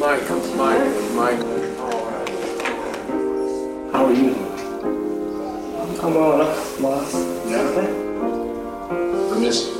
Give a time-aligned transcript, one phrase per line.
[0.00, 1.40] Mike, it's Mike, it's Mike.
[3.92, 4.32] How are you?
[6.00, 6.38] Come on,
[6.80, 7.12] boss.
[7.44, 7.90] Nothing.
[9.30, 9.79] I miss you.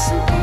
[0.00, 0.39] listen.